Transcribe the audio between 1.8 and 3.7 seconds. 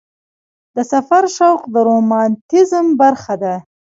رومانتیزم برخه ده.